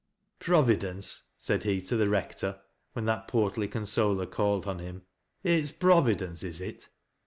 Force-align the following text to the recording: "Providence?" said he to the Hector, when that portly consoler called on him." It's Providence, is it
"Providence?" 0.49 1.27
said 1.37 1.61
he 1.61 1.79
to 1.81 1.95
the 1.95 2.09
Hector, 2.09 2.59
when 2.93 3.05
that 3.05 3.27
portly 3.27 3.67
consoler 3.67 4.25
called 4.25 4.65
on 4.65 4.79
him." 4.79 5.03
It's 5.43 5.69
Providence, 5.71 6.41
is 6.41 6.59
it 6.59 6.89